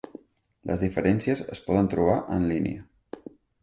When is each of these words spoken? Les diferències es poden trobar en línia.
Les 0.69 0.85
diferències 0.85 1.45
es 1.59 1.63
poden 1.69 1.93
trobar 1.95 2.19
en 2.41 2.53
línia. 2.57 3.33